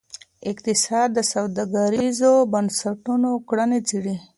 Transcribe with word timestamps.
اقتصاد 0.51 1.09
د 1.17 1.19
سوداګریزو 1.33 2.33
بنسټونو 2.53 3.31
کړنې 3.47 3.79
څیړي. 3.89 4.15